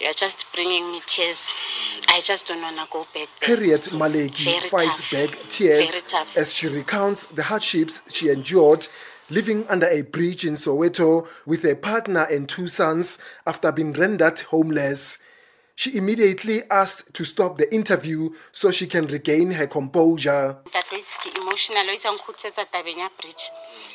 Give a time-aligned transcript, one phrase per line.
[0.00, 1.52] You're just bringing me tears.
[2.08, 3.56] I just don't want to go back there.
[3.56, 5.30] Harriet Maleki Very fights tough.
[5.30, 6.02] back tears
[6.36, 8.86] as she recounts the hardships she endured
[9.30, 14.38] living under a bridge in Soweto with a partner and two sons after being rendered
[14.40, 15.18] homeless.
[15.74, 20.58] She immediately asked to stop the interview so she can regain her composure.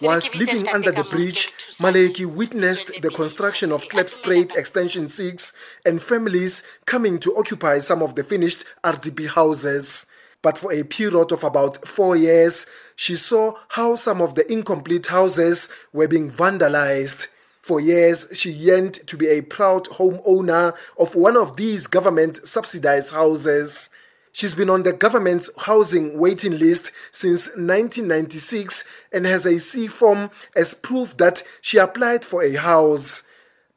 [0.00, 0.38] Ntate wa itse ke emotional o itse a nkgutlisetsa tabeng ya bridge Whilst Re ke
[0.38, 1.82] bitse living under the bridge, ke re thusang.
[1.82, 3.88] Maleki witnessed the construction of.
[3.88, 5.52] Klipspruit Extension 6
[5.84, 10.06] and families coming to occupy some of the finished RDP houses.
[10.42, 15.06] But for a period of about four years, she saw how some of the incomplete
[15.06, 17.28] houses were being vandalized.
[17.62, 23.12] For years, she yearned to be a proud homeowner of one of these government subsidized
[23.12, 23.90] houses.
[24.36, 30.30] She's been on the government's housing waiting list since 1996 and has a C form
[30.54, 33.22] as proof that she applied for a house.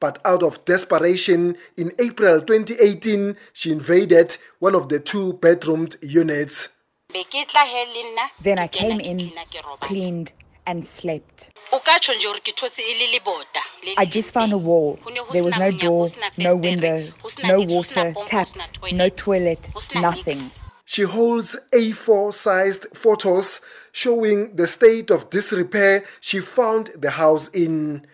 [0.00, 6.70] But out of desperation, in April 2018, she invaded one of the two bedroomed units.
[7.12, 9.78] Be ke tla he le nna, Then I came in, cleana, ke robala.
[9.80, 10.32] cleaned,
[10.68, 11.50] and slept.
[11.72, 14.98] O ka tjho nje hore ke thotse le lebota, le I just found a wall.
[15.02, 18.14] Ho ne ho There was no monyako, door, no window, no niks, ho sena water,
[18.26, 20.42] taps, no toilet, toilet, ho sena nothing.
[20.84, 23.60] She holds A4 sized photos
[23.92, 28.06] showing the state of disrepair she found the house in.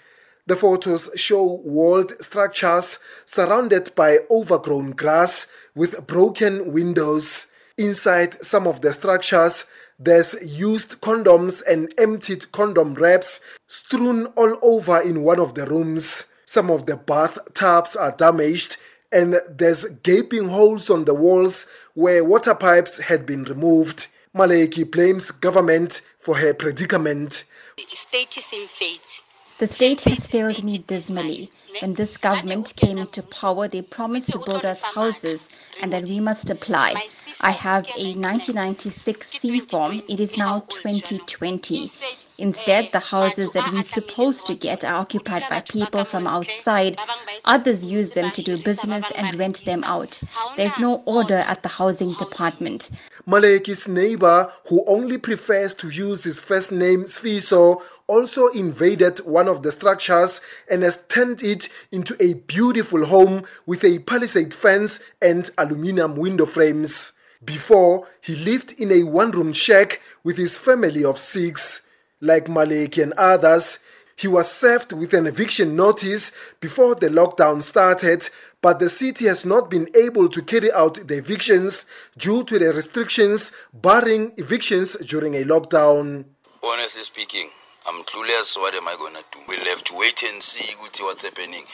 [0.46, 7.46] The photos show walled structures surrounded by overgrown grass with broken windows.
[7.76, 9.64] Inside some of the structures,
[9.98, 16.24] there's used condoms and emptied condom wraps strewn all over in one of the rooms.
[16.46, 18.76] Some of the bathtubs are damaged,
[19.10, 24.08] and there's gaping holes on the walls where water pipes had been removed.
[24.34, 27.44] Maleki blames government for her predicament.
[27.92, 29.22] State is in fate.
[29.58, 31.48] The state has failed me dismally.
[31.80, 35.48] When this government came into power, they promised to build us houses
[35.80, 36.94] and that we must apply.
[37.40, 40.02] I have a 1996 C form.
[40.08, 41.90] It is now 2020.
[42.38, 46.98] Instead, the houses that we're supposed to get are occupied by people from outside.
[47.44, 50.20] Others use them to do business and rent them out.
[50.56, 52.90] There's no order at the housing department.
[53.26, 59.62] Maleki's neighbor, who only prefers to use his first name Sfiso, also invaded one of
[59.62, 65.50] the structures and has turned it into a beautiful home with a palisade fence and
[65.56, 67.12] aluminium window frames.
[67.44, 71.82] Before, he lived in a one room shack with his family of six.
[72.20, 73.80] Like Maleki and others,
[74.16, 78.28] he was served with an eviction notice before the lockdown started,
[78.62, 81.84] but the city has not been able to carry out the evictions
[82.16, 86.24] due to the restrictions barring evictions during a lockdown.
[86.62, 87.50] Honestly speaking,
[87.86, 88.56] I'm clueless.
[88.58, 89.40] What am I gonna do?
[89.46, 91.64] We'll have to wait and see what's happening.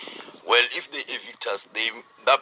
[0.47, 1.91] Well, if they evict us, they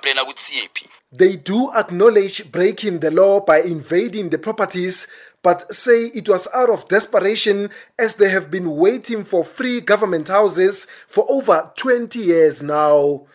[0.03, 0.91] plan ukuthi CAP.
[1.13, 5.07] They do acknowledge breaking the law by invading the properties,
[5.43, 7.69] but say it was out of desperation
[7.99, 13.27] as they have been waiting for free government houses for over 20 years now.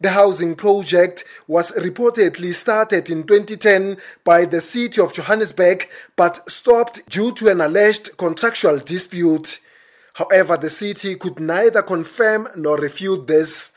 [0.00, 7.08] The housing project was reportedly started in 2010 by the city of Johannesburg but stopped
[7.10, 9.58] due to an alleged contractual dispute.
[10.20, 13.72] However, the city could neither confirm nor refute this.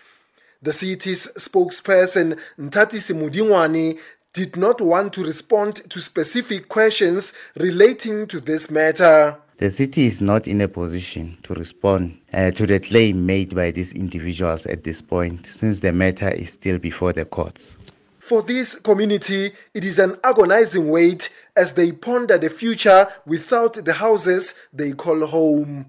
[0.61, 3.97] The city's spokesperson, Nthatisi Modingoane,
[4.33, 9.37] did not want to respond to specific questions relating to this matter.
[9.55, 13.71] The city is not in a position to respond uh, to the claim made by
[13.71, 17.77] these individuals at this point, since the matter is still before the courts.
[18.19, 23.93] For this community, it is an agonizing wait as they ponder the future without the
[23.93, 25.85] houses they call home.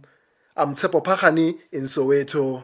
[0.57, 2.63] I'm Tsepo Pachani in Soweto.